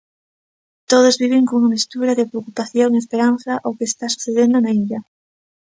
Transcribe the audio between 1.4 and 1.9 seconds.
cunha